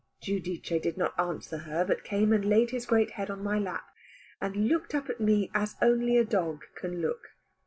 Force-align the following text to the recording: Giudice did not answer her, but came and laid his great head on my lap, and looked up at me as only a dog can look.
Giudice 0.19 0.81
did 0.81 0.97
not 0.97 1.13
answer 1.19 1.59
her, 1.59 1.85
but 1.85 2.03
came 2.03 2.33
and 2.33 2.43
laid 2.43 2.71
his 2.71 2.87
great 2.87 3.11
head 3.11 3.29
on 3.29 3.43
my 3.43 3.59
lap, 3.59 3.85
and 4.41 4.67
looked 4.67 4.95
up 4.95 5.11
at 5.11 5.19
me 5.19 5.51
as 5.53 5.75
only 5.79 6.17
a 6.17 6.25
dog 6.25 6.63
can 6.73 7.03
look. 7.03 7.35